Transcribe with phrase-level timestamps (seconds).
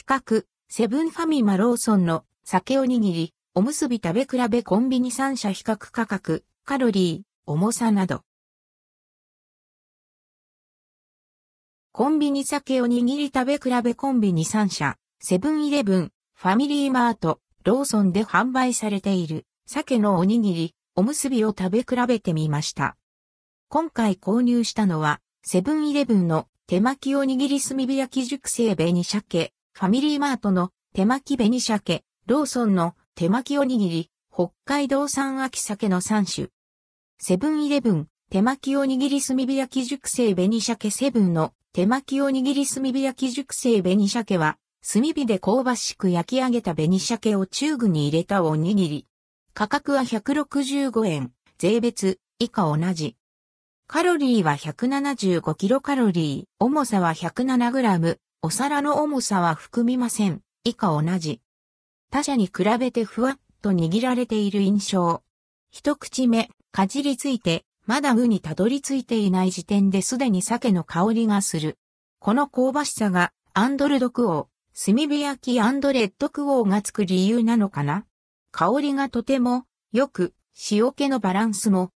[0.00, 8.22] 比較、セブンファミマローソンの酒おにぎり、おむすび食べ比べコンビニ3社比較価格、カロリー、重さなど。
[11.92, 22.96] コンビニ酒おにぎり食べ比べコンビニ3社、セブンイレブン、ファミリーマート、ローソンで販売されている鮭のおにぎり、おむすびを食べ比べてみました。
[23.68, 36.48] 今回購入したのは、セブンイレブンの手巻きおにぎり炭火焼き熟成紅鮭、ファミリーマートの手巻き紅鮭、ローソンの手巻きおにぎり、北海道産秋鮭の3種。
[37.18, 49.06] セブンイレブン、手巻きおにぎり炭火焼き熟成紅鮭セブンの手巻きおにぎり炭火焼き熟成紅鮭は、炭火で香ばしく焼き上げた紅鮭をチューブに入れたおにぎり。
[49.54, 53.16] 価格は165円、税別、以下同じ。
[53.86, 61.42] カロリーは175キロカロリー、重さは107グラム、お皿の重さは含みません、以下同じ。
[62.10, 65.22] 他社に比べてふわっと握られている印象。
[65.70, 71.76] 一口目、かじりついて、まだ具にたどり着いていない時点ですでに鮭の香りがする。
[72.18, 78.06] この香ばしさが、 and ldquo、炭火焼き and rdquo がつく理由なのかな？
[78.52, 80.32] 香りがとても、よく、
[80.70, 81.92] 塩気のバランスも。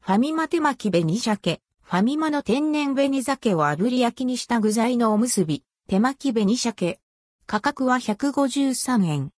[0.00, 7.00] ファミマ手巻き紅鮭、ファミマの天然紅鮭を炙り焼きにした具材のおむすび、手巻き紅鮭。
[7.46, 9.30] 価格は153円。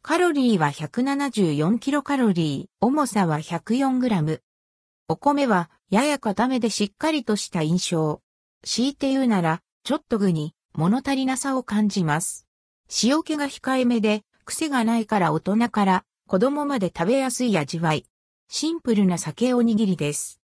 [0.00, 4.42] カロリーは174キロカロリー、重さは104グラム。
[5.06, 8.22] お米はやや固めでしっかりとした印象。
[8.64, 12.46] 強いて言うなら、ちょっと具に物足りなさを感じます。
[13.02, 18.06] 塩気が控えめで、癖がないから大人から子供まで食べやすい味わい。
[18.48, 20.40] シンプルな酒おにぎりです。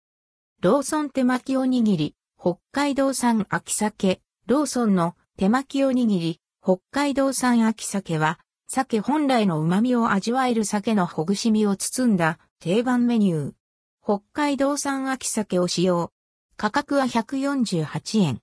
[0.64, 13.54] ローソン手巻きおにぎり、北海道産秋鮭、ローソンの手巻きおにぎり、北海道産秋鮭は、鮭本来の旨味を味わえる鮭のほぐし身を包んだ定番メニュー。
[14.02, 16.14] 北海道産秋鮭を使用。
[16.56, 18.40] 価格は148円。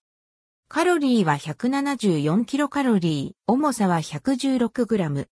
[0.69, 5.31] カロリーは174キロカロリー、重さは116グラム。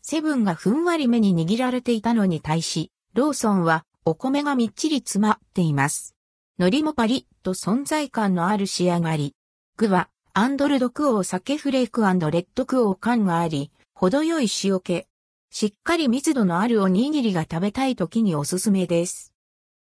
[0.00, 6.16] セブンがふんわり目に握られていたのに対し、ローソンはお米がみっちり詰まっています。
[6.58, 9.34] 海苔もパリッと存在感のある仕上がり。
[9.76, 10.08] 具は、
[10.38, 15.06] アンドルドクオー酒フレークレッドクオー感があり、程よい塩気。
[15.50, 19.32] しっかり密度のあるおにぎりが食べたい時におすすめです。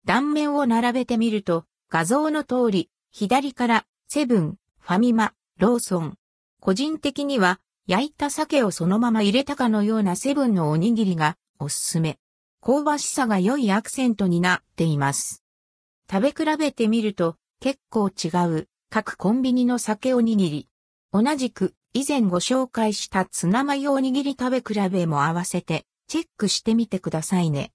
[0.07, 6.15] 断面を並べてみると、画像の通り、左からセブン、ファミマ、ローソン。
[6.59, 12.17] 個人的には、焼いた鮭をそのまま入れたかのようなセブンのおにぎりがおすすめ。
[12.63, 15.45] 香ばしさが良いアクセントになっています。
[16.11, 20.69] 食べ比べてみると結構違う各コンビニの酒おにぎり。
[21.13, 27.69] 同じく以前ご紹介したツナマヨおにぎり食べ比べも合わせてチェックしてみてくださいね。